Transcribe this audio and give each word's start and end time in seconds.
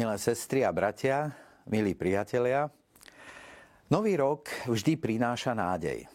Milé 0.00 0.16
sestry 0.16 0.64
a 0.64 0.72
bratia, 0.72 1.28
milí 1.68 1.92
priatelia, 1.92 2.72
nový 3.92 4.16
rok 4.16 4.48
vždy 4.64 4.96
prináša 4.96 5.52
nádej. 5.52 6.08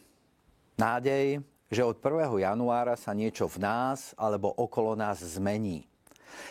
Nádej, 0.73 1.45
že 1.69 1.85
od 1.85 2.01
1. 2.01 2.33
januára 2.33 2.97
sa 2.97 3.13
niečo 3.13 3.45
v 3.45 3.61
nás 3.61 4.17
alebo 4.17 4.49
okolo 4.57 4.97
nás 4.97 5.21
zmení. 5.21 5.85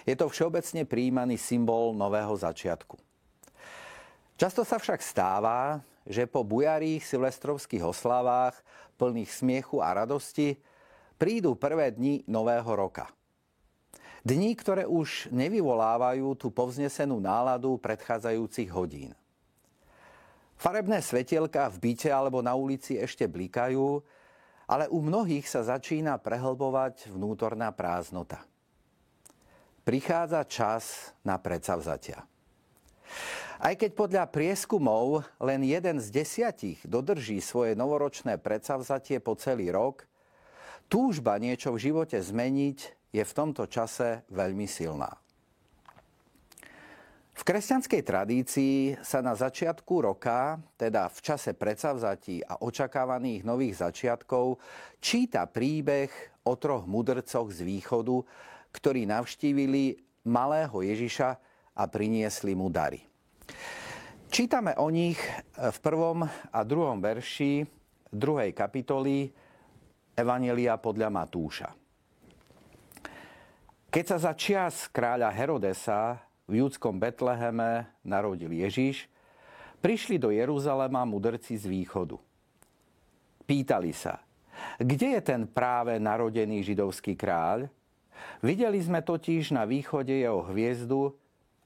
Je 0.07 0.15
to 0.15 0.31
všeobecne 0.31 0.87
príjmaný 0.87 1.35
symbol 1.35 1.91
nového 1.91 2.39
začiatku. 2.39 3.03
Často 4.39 4.63
sa 4.63 4.79
však 4.79 5.03
stáva, 5.03 5.83
že 6.07 6.31
po 6.31 6.47
bujarých 6.47 7.03
silvestrovských 7.03 7.83
oslavách, 7.83 8.55
plných 8.95 9.35
smiechu 9.35 9.83
a 9.83 9.91
radosti, 10.07 10.55
prídu 11.19 11.59
prvé 11.59 11.91
dni 11.91 12.23
nového 12.31 12.71
roka– 12.79 13.11
Dní, 14.25 14.57
ktoré 14.57 14.89
už 14.89 15.29
nevyvolávajú 15.37 16.33
tú 16.41 16.49
povznesenú 16.49 17.21
náladu 17.21 17.77
predchádzajúcich 17.77 18.73
hodín. 18.73 19.13
Farebné 20.57 21.05
svetielka 21.05 21.69
v 21.69 21.77
byte 21.93 22.09
alebo 22.09 22.41
na 22.41 22.57
ulici 22.57 22.97
ešte 22.97 23.29
blikajú, 23.29 24.01
ale 24.65 24.89
u 24.89 25.05
mnohých 25.05 25.45
sa 25.45 25.61
začína 25.61 26.17
prehlbovať 26.17 27.13
vnútorná 27.13 27.69
prázdnota. 27.77 28.41
Prichádza 29.85 30.41
čas 30.49 31.13
na 31.21 31.37
predsavzatia. 31.37 32.25
Aj 33.61 33.75
keď 33.77 33.93
podľa 33.93 34.25
prieskumov 34.33 35.21
len 35.37 35.69
jeden 35.69 36.01
z 36.01 36.09
desiatich 36.09 36.81
dodrží 36.89 37.45
svoje 37.45 37.77
novoročné 37.77 38.41
predsavzatie 38.41 39.21
po 39.21 39.37
celý 39.37 39.69
rok, 39.69 40.09
túžba 40.89 41.37
niečo 41.37 41.77
v 41.77 41.93
živote 41.93 42.17
zmeniť 42.17 43.04
je 43.15 43.23
v 43.23 43.37
tomto 43.37 43.71
čase 43.71 44.27
veľmi 44.35 44.67
silná. 44.67 45.15
V 47.35 47.43
kresťanskej 47.43 48.03
tradícii 48.03 48.77
sa 49.03 49.19
na 49.19 49.35
začiatku 49.35 50.07
roka, 50.07 50.59
teda 50.79 51.11
v 51.11 51.19
čase 51.19 51.55
predsavzatí 51.55 52.43
a 52.47 52.63
očakávaných 52.63 53.43
nových 53.43 53.83
začiatkov, 53.83 54.63
číta 55.03 55.47
príbeh 55.51 56.11
o 56.47 56.55
troch 56.55 56.87
mudrcoch 56.87 57.51
z 57.51 57.67
východu, 57.67 58.23
ktorí 58.71 59.07
navštívili 59.11 59.99
malého 60.31 60.79
Ježiša 60.79 61.31
a 61.75 61.83
priniesli 61.91 62.55
mu 62.55 62.71
dary. 62.71 63.03
Čítame 64.31 64.79
o 64.79 64.91
nich 64.91 65.19
v 65.55 65.79
prvom 65.83 66.23
a 66.27 66.61
druhom 66.63 66.99
verši 67.03 67.67
druhej 68.15 68.55
kapitoly 68.55 69.31
Evanelia 70.15 70.79
podľa 70.79 71.11
Matúša. 71.11 71.84
Keď 73.95 74.05
sa 74.11 74.19
za 74.19 74.33
čias 74.35 74.91
kráľa 74.91 75.31
Herodesa 75.31 76.19
v 76.51 76.67
júdskom 76.67 76.99
Betleheme 76.99 77.87
narodil 78.03 78.51
Ježiš, 78.51 79.07
prišli 79.79 80.19
do 80.19 80.35
Jeruzalema 80.35 81.07
mudrci 81.07 81.55
z 81.55 81.71
východu. 81.71 82.19
Pýtali 83.47 83.95
sa, 83.95 84.19
kde 84.83 85.15
je 85.15 85.21
ten 85.23 85.47
práve 85.47 85.95
narodený 86.03 86.67
židovský 86.67 87.15
kráľ? 87.15 87.71
Videli 88.43 88.83
sme 88.83 88.99
totiž 88.99 89.55
na 89.55 89.63
východe 89.63 90.11
jeho 90.11 90.43
hviezdu 90.51 91.15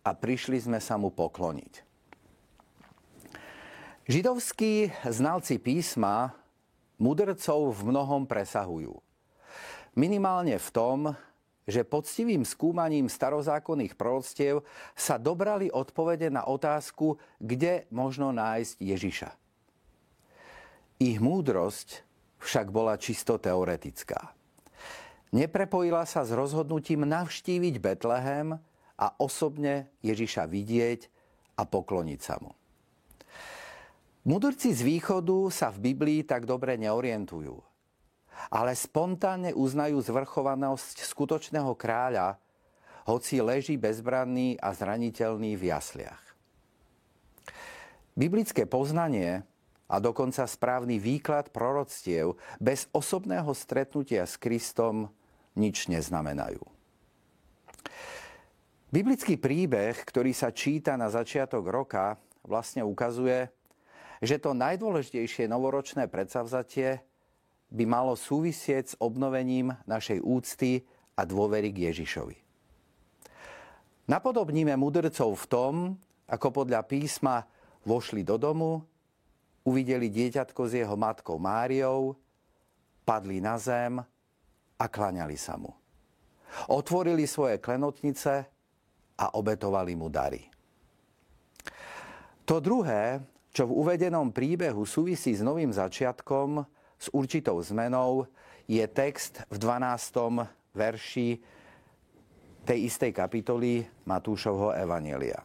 a 0.05 0.13
prišli 0.13 0.69
sme 0.69 0.85
sa 0.85 1.01
mu 1.01 1.09
pokloniť. 1.09 1.81
Židovskí 4.05 4.92
znalci 5.09 5.57
písma 5.57 6.37
mudrcov 7.01 7.73
v 7.73 7.81
mnohom 7.89 8.29
presahujú. 8.29 9.01
Minimálne 9.97 10.61
v 10.61 10.69
tom, 10.77 11.17
že 11.69 11.84
poctivým 11.84 12.48
skúmaním 12.48 13.12
starozákonných 13.12 13.92
proroctiev 13.92 14.64
sa 14.97 15.20
dobrali 15.20 15.69
odpovede 15.69 16.33
na 16.33 16.48
otázku, 16.48 17.20
kde 17.36 17.84
možno 17.92 18.33
nájsť 18.33 18.77
Ježiša. 18.80 19.30
Ich 21.05 21.20
múdrosť 21.20 22.08
však 22.41 22.72
bola 22.72 22.96
čisto 22.96 23.36
teoretická. 23.36 24.33
Neprepojila 25.28 26.08
sa 26.08 26.24
s 26.24 26.33
rozhodnutím 26.33 27.05
navštíviť 27.05 27.74
Betlehem 27.84 28.57
a 28.96 29.07
osobne 29.20 29.92
Ježiša 30.01 30.48
vidieť 30.48 31.01
a 31.61 31.68
pokloniť 31.68 32.20
sa 32.24 32.40
mu. 32.40 32.57
Mudrci 34.24 34.73
z 34.73 34.80
východu 34.89 35.52
sa 35.52 35.68
v 35.68 35.92
Biblii 35.92 36.24
tak 36.24 36.48
dobre 36.48 36.80
neorientujú 36.80 37.67
ale 38.47 38.79
spontánne 38.79 39.51
uznajú 39.53 39.99
zvrchovanosť 39.99 41.03
skutočného 41.03 41.75
kráľa, 41.75 42.39
hoci 43.09 43.43
leží 43.43 43.75
bezbranný 43.75 44.61
a 44.63 44.71
zraniteľný 44.71 45.59
v 45.59 45.73
jasliach. 45.73 46.23
Biblické 48.19 48.67
poznanie 48.67 49.47
a 49.89 49.97
dokonca 49.99 50.45
správny 50.45 51.01
výklad 51.01 51.49
proroctiev 51.49 52.37
bez 52.61 52.87
osobného 52.93 53.49
stretnutia 53.57 54.29
s 54.29 54.37
Kristom 54.37 55.09
nič 55.57 55.89
neznamenajú. 55.89 56.61
Biblický 58.89 59.37
príbeh, 59.37 60.01
ktorý 60.05 60.33
sa 60.33 60.49
číta 60.49 60.97
na 60.97 61.13
začiatok 61.13 61.65
roka, 61.69 62.17
vlastne 62.45 62.81
ukazuje, 62.85 63.53
že 64.25 64.41
to 64.41 64.57
najdôležitejšie 64.57 65.45
novoročné 65.47 66.09
predsavzatie 66.09 67.05
by 67.68 67.84
malo 67.84 68.17
súvisieť 68.17 68.84
s 68.92 68.98
obnovením 69.01 69.77
našej 69.84 70.24
úcty 70.24 70.84
a 71.17 71.24
dôvery 71.29 71.68
k 71.73 71.92
Ježišovi. 71.92 72.36
Napodobníme 74.08 74.73
mudrcov 74.80 75.36
v 75.36 75.46
tom, 75.46 75.74
ako 76.24 76.64
podľa 76.64 76.80
písma 76.89 77.45
vošli 77.84 78.24
do 78.24 78.40
domu, 78.40 78.80
uvideli 79.68 80.08
dieťatko 80.08 80.62
s 80.64 80.73
jeho 80.80 80.96
matkou 80.96 81.36
Máriou, 81.36 82.17
padli 83.05 83.40
na 83.45 83.61
zem 83.61 84.01
a 84.80 84.84
klaňali 84.89 85.36
sa 85.36 85.61
mu. 85.61 85.73
Otvorili 86.73 87.28
svoje 87.28 87.61
klenotnice 87.61 88.33
a 89.20 89.27
obetovali 89.36 89.92
mu 89.92 90.08
dary. 90.08 90.40
To 92.48 92.64
druhé, 92.64 93.20
čo 93.52 93.68
v 93.68 93.77
uvedenom 93.77 94.33
príbehu 94.33 94.89
súvisí 94.89 95.36
s 95.36 95.45
novým 95.45 95.68
začiatkom, 95.68 96.64
s 96.98 97.07
určitou 97.14 97.63
zmenou 97.63 98.27
je 98.67 98.83
text 98.91 99.41
v 99.48 99.57
12. 99.57 100.45
verši 100.75 101.39
tej 102.67 102.79
istej 102.85 103.17
kapitoly 103.17 103.86
Matúšovho 104.05 104.77
Evanielia. 104.77 105.41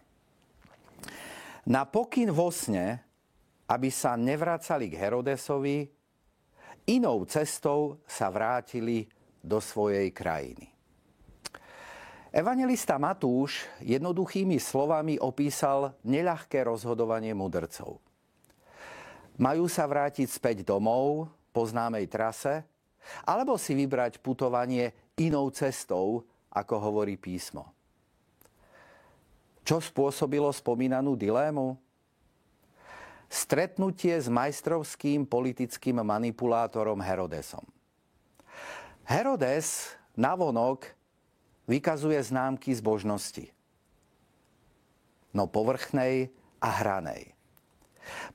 Na 1.64 1.88
pokyn 1.88 2.28
vo 2.34 2.52
sne, 2.52 3.00
aby 3.72 3.88
sa 3.88 4.20
nevracali 4.20 4.92
k 4.92 5.00
Herodesovi, 5.00 5.88
inou 6.92 7.24
cestou 7.24 8.04
sa 8.04 8.28
vrátili 8.28 9.08
do 9.40 9.64
svojej 9.64 10.12
krajiny. 10.12 10.68
Evangelista 12.34 12.98
Matúš 12.98 13.64
jednoduchými 13.80 14.58
slovami 14.58 15.22
opísal 15.22 15.94
neľahké 16.02 16.66
rozhodovanie 16.66 17.32
mudrcov. 17.32 18.02
Majú 19.38 19.66
sa 19.70 19.86
vrátiť 19.86 20.28
späť 20.28 20.58
domov, 20.66 21.30
po 21.54 21.70
známej 21.70 22.10
trase, 22.10 22.66
alebo 23.22 23.56
si 23.62 23.78
vybrať 23.78 24.18
putovanie 24.20 25.14
inou 25.22 25.54
cestou, 25.54 26.26
ako 26.50 26.76
hovorí 26.82 27.14
písmo. 27.16 27.70
Čo 29.64 29.80
spôsobilo 29.80 30.52
spomínanú 30.52 31.16
dilému? 31.16 31.78
Stretnutie 33.32 34.14
s 34.14 34.28
majstrovským 34.30 35.26
politickým 35.26 36.04
manipulátorom 36.04 37.00
Herodesom. 37.00 37.64
Herodes 39.08 39.98
navonok 40.14 40.86
vykazuje 41.66 42.20
známky 42.22 42.76
zbožnosti. 42.76 43.50
No 45.34 45.50
povrchnej 45.50 46.30
a 46.62 46.70
hranej. 46.70 47.34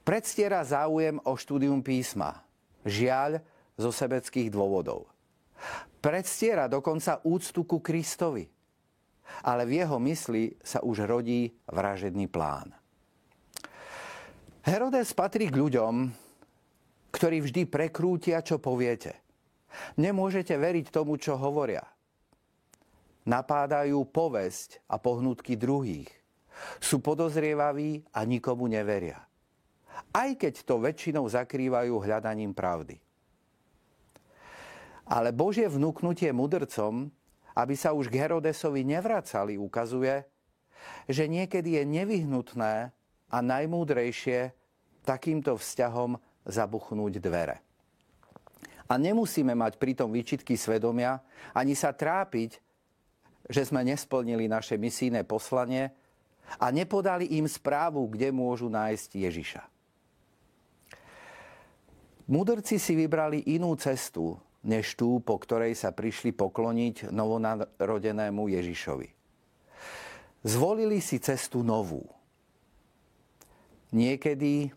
Predstiera 0.02 0.64
záujem 0.64 1.20
o 1.22 1.37
štúdium 1.37 1.84
písma– 1.84 2.42
Žiaľ, 2.88 3.44
zo 3.79 3.94
sebeckých 3.94 4.50
dôvodov. 4.50 5.06
Predstiera 6.02 6.67
dokonca 6.67 7.23
úctu 7.23 7.62
ku 7.62 7.79
Kristovi. 7.79 8.43
Ale 9.46 9.69
v 9.69 9.85
jeho 9.85 10.00
mysli 10.02 10.56
sa 10.58 10.82
už 10.82 11.06
rodí 11.06 11.46
vražedný 11.70 12.26
plán. 12.26 12.75
Herodes 14.67 15.14
patrí 15.14 15.46
k 15.46 15.58
ľuďom, 15.61 15.94
ktorí 17.14 17.38
vždy 17.44 17.62
prekrútia, 17.70 18.43
čo 18.43 18.58
poviete. 18.58 19.23
Nemôžete 20.00 20.56
veriť 20.58 20.87
tomu, 20.90 21.20
čo 21.20 21.38
hovoria. 21.38 21.85
Napádajú 23.29 24.08
povesť 24.08 24.81
a 24.88 24.96
pohnutky 24.96 25.55
druhých. 25.55 26.08
Sú 26.81 26.99
podozrievaví 26.99 28.02
a 28.17 28.25
nikomu 28.25 28.67
neveria 28.67 29.29
aj 30.14 30.38
keď 30.38 30.54
to 30.64 30.80
väčšinou 30.80 31.24
zakrývajú 31.26 31.94
hľadaním 31.98 32.52
pravdy. 32.54 32.98
Ale 35.08 35.32
Božie 35.32 35.64
vnúknutie 35.64 36.28
mudrcom, 36.36 37.08
aby 37.56 37.74
sa 37.74 37.96
už 37.96 38.12
k 38.12 38.20
Herodesovi 38.20 38.84
nevracali, 38.84 39.56
ukazuje, 39.56 40.22
že 41.08 41.24
niekedy 41.26 41.80
je 41.80 41.84
nevyhnutné 41.88 42.74
a 43.28 43.38
najmúdrejšie 43.40 44.52
takýmto 45.02 45.56
vzťahom 45.56 46.20
zabuchnúť 46.44 47.18
dvere. 47.18 47.64
A 48.88 48.96
nemusíme 48.96 49.52
mať 49.52 49.76
pritom 49.76 50.08
výčitky 50.08 50.56
svedomia, 50.56 51.20
ani 51.52 51.76
sa 51.76 51.92
trápiť, 51.92 52.60
že 53.48 53.64
sme 53.64 53.84
nesplnili 53.84 54.48
naše 54.48 54.76
misijné 54.76 55.24
poslanie 55.24 55.92
a 56.56 56.72
nepodali 56.72 57.36
im 57.36 57.44
správu, 57.44 58.08
kde 58.08 58.32
môžu 58.32 58.72
nájsť 58.72 59.10
Ježiša. 59.12 59.62
Mudrci 62.28 62.76
si 62.76 62.92
vybrali 62.92 63.40
inú 63.56 63.72
cestu, 63.80 64.36
než 64.60 65.00
tú, 65.00 65.16
po 65.25 65.40
ktorej 65.40 65.72
sa 65.72 65.96
prišli 65.96 66.36
pokloniť 66.36 67.08
novonarodenému 67.08 68.52
Ježišovi. 68.52 69.08
Zvolili 70.44 71.00
si 71.00 71.16
cestu 71.25 71.64
novú. 71.64 72.04
Niekedy 73.96 74.69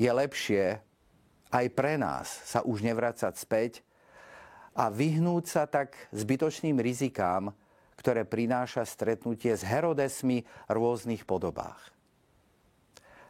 je 0.00 0.10
lepšie 0.10 0.80
aj 1.52 1.66
pre 1.76 2.00
nás 2.00 2.26
sa 2.48 2.64
už 2.64 2.80
nevracať 2.80 3.36
späť 3.36 3.72
a 4.72 4.88
vyhnúť 4.88 5.44
sa 5.44 5.68
tak 5.68 5.92
zbytočným 6.16 6.80
rizikám, 6.80 7.52
ktoré 8.00 8.24
prináša 8.24 8.88
stretnutie 8.88 9.52
s 9.52 9.60
Herodesmi 9.60 10.48
v 10.48 10.70
rôznych 10.72 11.28
podobách. 11.28 11.92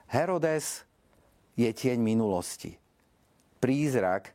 Herodes 0.07 0.87
je 1.59 1.67
tieň 1.67 1.99
minulosti. 1.99 2.82
Prízrak, 3.63 4.35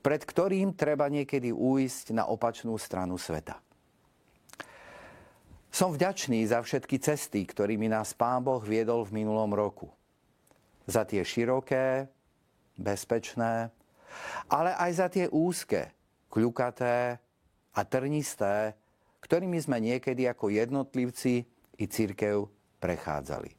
pred 0.00 0.24
ktorým 0.24 0.72
treba 0.72 1.12
niekedy 1.12 1.52
újsť 1.52 2.16
na 2.16 2.24
opačnú 2.24 2.72
stranu 2.80 3.20
sveta. 3.20 3.60
Som 5.68 5.92
vďačný 5.92 6.40
za 6.48 6.64
všetky 6.64 6.96
cesty, 7.00 7.44
ktorými 7.44 7.92
nás 7.92 8.16
Pán 8.16 8.40
Boh 8.40 8.60
viedol 8.64 9.04
v 9.04 9.20
minulom 9.20 9.52
roku. 9.52 9.92
Za 10.88 11.04
tie 11.04 11.20
široké, 11.20 12.08
bezpečné, 12.80 13.68
ale 14.48 14.70
aj 14.76 14.90
za 14.96 15.06
tie 15.12 15.26
úzke, 15.28 15.92
kľukaté 16.32 17.16
a 17.72 17.80
trnisté, 17.84 18.76
ktorými 19.24 19.60
sme 19.60 19.80
niekedy 19.80 20.28
ako 20.28 20.52
jednotlivci 20.52 21.44
i 21.78 21.84
církev 21.88 22.48
prechádzali. 22.80 23.52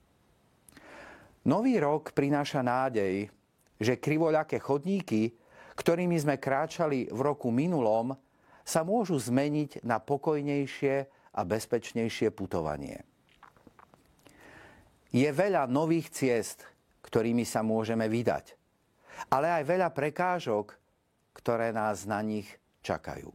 Nový 1.49 1.75
rok 1.81 2.13
prináša 2.13 2.61
nádej, 2.61 3.31
že 3.83 3.99
krivoľaké 3.99 4.63
chodníky, 4.63 5.35
ktorými 5.75 6.15
sme 6.15 6.39
kráčali 6.39 7.11
v 7.11 7.19
roku 7.19 7.51
minulom, 7.51 8.15
sa 8.63 8.87
môžu 8.87 9.19
zmeniť 9.19 9.83
na 9.83 9.99
pokojnejšie 9.99 10.95
a 11.35 11.41
bezpečnejšie 11.43 12.31
putovanie. 12.31 13.03
Je 15.11 15.27
veľa 15.27 15.67
nových 15.67 16.09
ciest, 16.15 16.63
ktorými 17.03 17.43
sa 17.43 17.59
môžeme 17.61 18.07
vydať 18.07 18.63
ale 19.29 19.61
aj 19.61 19.63
veľa 19.63 19.89
prekážok, 19.93 20.75
ktoré 21.33 21.71
nás 21.73 22.05
na 22.09 22.19
nich 22.21 22.47
čakajú. 22.83 23.29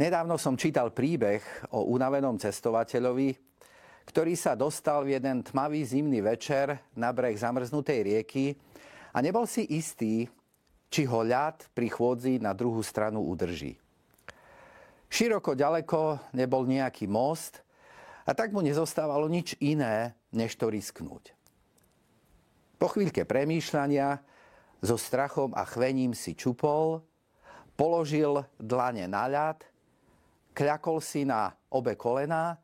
Nedávno 0.00 0.40
som 0.40 0.58
čítal 0.58 0.90
príbeh 0.90 1.42
o 1.70 1.86
unavenom 1.92 2.40
cestovateľovi, 2.40 3.51
ktorý 4.08 4.34
sa 4.34 4.58
dostal 4.58 5.06
v 5.06 5.18
jeden 5.18 5.42
tmavý 5.46 5.86
zimný 5.86 6.22
večer 6.22 6.78
na 6.98 7.14
breh 7.14 7.38
zamrznutej 7.38 7.98
rieky 8.02 8.54
a 9.14 9.22
nebol 9.22 9.46
si 9.46 9.66
istý, 9.68 10.26
či 10.92 11.08
ho 11.08 11.24
ľad 11.24 11.72
pri 11.72 11.88
chôdzi 11.88 12.42
na 12.42 12.52
druhú 12.52 12.84
stranu 12.84 13.24
udrží. 13.24 13.80
Široko 15.12 15.52
ďaleko 15.52 16.32
nebol 16.32 16.64
nejaký 16.64 17.04
most 17.08 17.60
a 18.24 18.32
tak 18.32 18.52
mu 18.52 18.64
nezostávalo 18.64 19.28
nič 19.28 19.56
iné, 19.60 20.16
než 20.32 20.56
to 20.56 20.72
risknúť. 20.72 21.36
Po 22.80 22.90
chvíľke 22.90 23.22
premýšľania 23.28 24.18
so 24.82 24.98
strachom 24.98 25.54
a 25.54 25.62
chvením 25.62 26.16
si 26.16 26.34
čupol, 26.34 27.04
položil 27.78 28.42
dlane 28.58 29.06
na 29.06 29.30
ľad, 29.30 29.62
kľakol 30.56 30.98
si 30.98 31.22
na 31.22 31.54
obe 31.70 31.94
kolená 31.94 32.58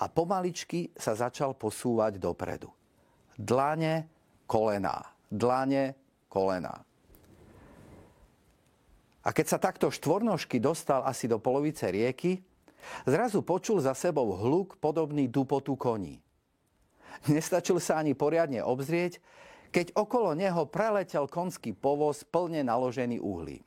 a 0.00 0.08
pomaličky 0.08 0.88
sa 0.96 1.12
začal 1.12 1.52
posúvať 1.52 2.16
dopredu. 2.16 2.72
Dlane, 3.36 4.08
kolená, 4.48 5.04
dlane, 5.28 5.94
kolená. 6.32 6.80
A 9.20 9.28
keď 9.36 9.46
sa 9.46 9.58
takto 9.60 9.92
štvornožky 9.92 10.56
dostal 10.56 11.04
asi 11.04 11.28
do 11.28 11.36
polovice 11.36 11.84
rieky, 11.92 12.40
zrazu 13.04 13.44
počul 13.44 13.76
za 13.84 13.92
sebou 13.92 14.32
hluk 14.32 14.80
podobný 14.80 15.28
dupotu 15.28 15.76
koní. 15.76 16.16
Nestačil 17.28 17.76
sa 17.84 18.00
ani 18.00 18.16
poriadne 18.16 18.64
obzrieť, 18.64 19.20
keď 19.70 19.92
okolo 19.92 20.32
neho 20.32 20.64
preletel 20.64 21.28
konský 21.28 21.76
povoz 21.76 22.24
plne 22.24 22.64
naložený 22.64 23.20
uhlím. 23.20 23.62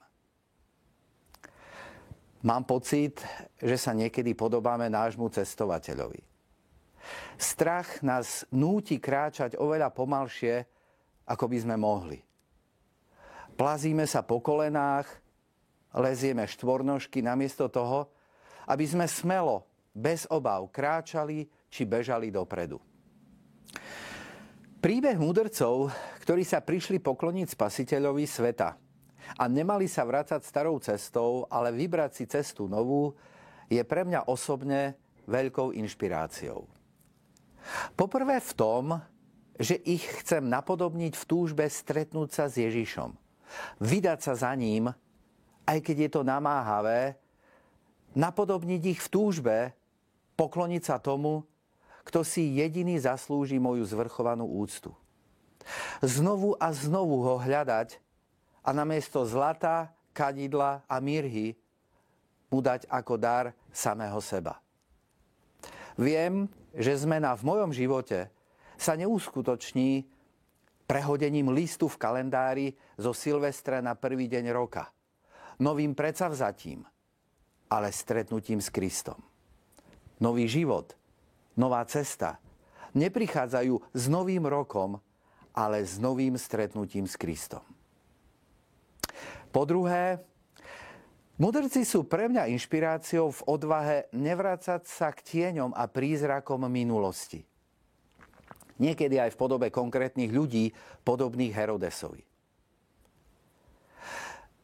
Mám 2.44 2.68
pocit, 2.68 3.24
že 3.56 3.80
sa 3.80 3.96
niekedy 3.96 4.36
podobáme 4.36 4.92
nášmu 4.92 5.32
cestovateľovi. 5.32 6.20
Strach 7.40 8.04
nás 8.04 8.44
núti 8.52 9.00
kráčať 9.00 9.56
oveľa 9.56 9.96
pomalšie, 9.96 10.68
ako 11.24 11.46
by 11.48 11.58
sme 11.64 11.76
mohli. 11.80 12.20
Plazíme 13.56 14.04
sa 14.04 14.28
po 14.28 14.44
kolenách, 14.44 15.08
lezieme 15.96 16.44
štvornožky 16.44 17.24
namiesto 17.24 17.72
toho, 17.72 18.12
aby 18.68 18.84
sme 18.84 19.08
smelo, 19.08 19.64
bez 19.96 20.28
obav 20.28 20.68
kráčali 20.68 21.48
či 21.72 21.88
bežali 21.88 22.28
dopredu. 22.28 22.82
Príbeh 24.84 25.16
múdrcov, 25.16 25.96
ktorí 26.28 26.44
sa 26.44 26.60
prišli 26.60 27.00
pokloniť 27.00 27.56
spasiteľovi 27.56 28.28
sveta 28.28 28.76
a 29.40 29.44
nemali 29.48 29.90
sa 29.90 30.06
vrácať 30.06 30.42
starou 30.44 30.78
cestou, 30.80 31.48
ale 31.50 31.74
vybrať 31.74 32.12
si 32.14 32.24
cestu 32.30 32.68
novú, 32.70 33.16
je 33.72 33.82
pre 33.82 34.06
mňa 34.06 34.30
osobne 34.30 34.96
veľkou 35.26 35.74
inšpiráciou. 35.74 36.68
Poprvé 37.96 38.44
v 38.44 38.52
tom, 38.54 38.86
že 39.56 39.80
ich 39.88 40.04
chcem 40.24 40.44
napodobniť 40.44 41.14
v 41.16 41.28
túžbe 41.28 41.66
stretnúť 41.70 42.30
sa 42.34 42.46
s 42.52 42.60
Ježišom. 42.60 43.16
Vydať 43.80 44.20
sa 44.20 44.34
za 44.36 44.52
ním, 44.58 44.92
aj 45.64 45.78
keď 45.80 45.98
je 46.08 46.10
to 46.12 46.22
namáhavé, 46.26 47.16
napodobniť 48.18 48.82
ich 48.98 49.00
v 49.00 49.10
túžbe, 49.10 49.58
pokloniť 50.36 50.84
sa 50.84 50.98
tomu, 51.00 51.48
kto 52.04 52.26
si 52.28 52.60
jediný 52.60 53.00
zaslúži 53.00 53.62
moju 53.62 53.88
zvrchovanú 53.88 54.44
úctu. 54.44 54.92
Znovu 56.04 56.60
a 56.60 56.76
znovu 56.76 57.24
ho 57.24 57.40
hľadať 57.40 58.03
a 58.64 58.70
namiesto 58.72 59.28
zlata, 59.28 59.92
kadidla 60.16 60.88
a 60.88 60.96
mirhy 61.04 61.54
mu 62.50 62.64
dať 62.64 62.88
ako 62.88 63.14
dar 63.20 63.52
samého 63.70 64.18
seba. 64.24 64.62
Viem, 66.00 66.50
že 66.74 66.98
zmena 66.98 67.38
v 67.38 67.46
mojom 67.46 67.72
živote 67.76 68.32
sa 68.80 68.98
neuskutoční 68.98 70.10
prehodením 70.90 71.54
listu 71.54 71.86
v 71.86 72.00
kalendári 72.02 72.68
zo 72.98 73.14
Silvestra 73.14 73.82
na 73.82 73.94
prvý 73.94 74.26
deň 74.30 74.46
roka, 74.54 74.90
novým 75.62 75.94
predsavzatím, 75.94 76.86
ale 77.70 77.90
stretnutím 77.94 78.62
s 78.62 78.70
Kristom. 78.74 79.22
Nový 80.22 80.50
život– 80.50 80.94
nová 81.58 81.86
cesta, 81.86 82.42
neprichádzajú 82.98 83.94
s 83.94 84.04
novým 84.10 84.46
rokom, 84.46 84.98
ale 85.54 85.86
s 85.86 86.02
novým 86.02 86.38
stretnutím 86.38 87.06
s 87.06 87.18
Kristom. 87.18 87.62
Po 89.54 89.70
druhé, 89.70 90.18
mudrci 91.38 91.86
sú 91.86 92.10
pre 92.10 92.26
mňa 92.26 92.50
inšpiráciou 92.58 93.30
v 93.30 93.42
odvahe 93.46 93.98
nevrácať 94.10 94.82
sa 94.90 95.14
k 95.14 95.22
tieňom 95.22 95.78
a 95.78 95.86
prízrakom 95.86 96.66
minulosti. 96.66 97.46
Niekedy 98.82 99.22
aj 99.22 99.38
v 99.38 99.40
podobe 99.40 99.70
konkrétnych 99.70 100.34
ľudí, 100.34 100.74
podobných 101.06 101.54
Herodesovi. 101.54 102.26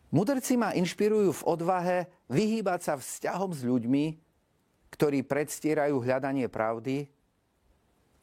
Mudrci 0.09 0.57
ma 0.57 0.73
inšpirujú 0.73 1.37
v 1.37 1.45
odvahe 1.45 1.97
vyhýbať 2.25 2.79
sa 2.81 2.93
vzťahom 2.97 3.53
s 3.53 3.61
ľuďmi, 3.61 4.05
ktorí 4.89 5.21
predstierajú 5.21 6.01
hľadanie 6.01 6.49
pravdy, 6.49 7.05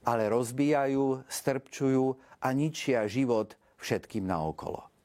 ale 0.02 0.26
rozbíjajú, 0.26 1.22
strpčujú 1.30 2.18
a 2.42 2.48
ničia 2.50 3.06
život 3.06 3.54
všetkým 3.78 4.26
naokolo. 4.26 4.95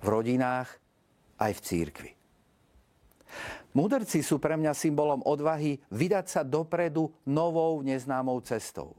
V 0.00 0.06
rodinách 0.06 0.68
aj 1.40 1.52
v 1.56 1.64
církvi. 1.64 2.10
Múdrci 3.76 4.24
sú 4.24 4.40
pre 4.40 4.56
mňa 4.56 4.72
symbolom 4.72 5.20
odvahy 5.20 5.76
vydať 5.92 6.26
sa 6.30 6.40
dopredu 6.40 7.12
novou 7.28 7.84
neznámou 7.84 8.40
cestou. 8.40 8.96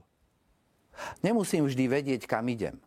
Nemusím 1.25 1.65
vždy 1.65 1.85
vedieť, 1.89 2.21
kam 2.29 2.45
idem. 2.45 2.77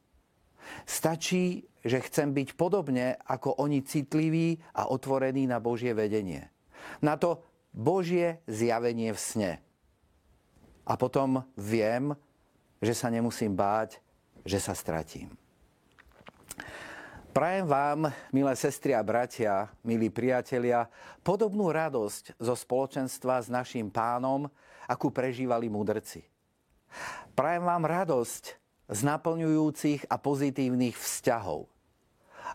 Stačí, 0.87 1.67
že 1.83 1.99
chcem 2.05 2.31
byť 2.31 2.55
podobne 2.55 3.19
ako 3.27 3.59
oni 3.59 3.83
citliví 3.83 4.61
a 4.77 4.87
otvorení 4.87 5.51
na 5.51 5.59
Božie 5.59 5.97
vedenie. 5.97 6.47
Na 7.03 7.17
to, 7.19 7.43
Božie 7.75 8.43
zjavenie 8.47 9.15
v 9.15 9.21
sne. 9.21 9.53
A 10.87 10.99
potom 10.99 11.47
viem, 11.55 12.15
že 12.83 12.95
sa 12.95 13.11
nemusím 13.11 13.55
báť, 13.55 14.03
že 14.43 14.59
sa 14.59 14.75
stratím. 14.75 15.40
Prajem 17.31 17.63
vám, 17.63 18.11
milé 18.35 18.59
sestry 18.59 18.91
a 18.91 19.07
bratia, 19.07 19.71
milí 19.87 20.11
priatelia, 20.11 20.91
podobnú 21.23 21.71
radosť 21.71 22.35
zo 22.43 22.59
spoločenstva 22.59 23.39
s 23.39 23.47
našim 23.47 23.87
pánom, 23.87 24.51
akú 24.91 25.15
prežívali 25.15 25.71
mudrci. 25.71 26.27
Prajem 27.39 27.63
vám 27.63 27.87
radosť 27.87 28.45
z 28.91 29.01
naplňujúcich 29.07 30.11
a 30.11 30.19
pozitívnych 30.19 30.99
vzťahov 30.99 31.71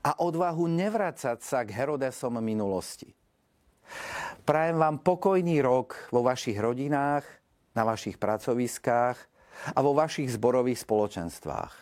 a 0.04 0.12
odvahu 0.20 0.68
nevracať 0.68 1.40
sa 1.40 1.64
k 1.64 1.72
Herodesom 1.72 2.36
minulosti. 2.44 3.16
Prajem 4.44 4.76
vám 4.76 5.00
pokojný 5.00 5.64
rok 5.64 6.12
vo 6.12 6.20
vašich 6.20 6.60
rodinách, 6.60 7.24
na 7.72 7.88
vašich 7.88 8.20
pracoviskách 8.20 9.18
a 9.72 9.80
vo 9.80 9.96
vašich 9.96 10.36
zborových 10.36 10.84
spoločenstvách. 10.84 11.74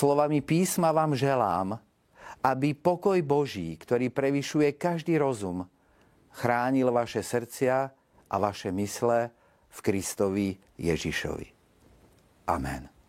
Slovami 0.00 0.40
písma 0.40 0.96
vám 0.96 1.12
želám, 1.12 1.76
aby 2.40 2.72
pokoj 2.72 3.20
Boží, 3.20 3.76
ktorý 3.76 4.08
prevyšuje 4.08 4.80
každý 4.80 5.20
rozum, 5.20 5.68
chránil 6.40 6.88
vaše 6.88 7.20
srdcia 7.20 7.92
a 8.32 8.34
vaše 8.40 8.72
mysle 8.72 9.28
v 9.68 9.78
Kristovi 9.84 10.56
Ježišovi. 10.80 11.48
Amen. 12.48 12.99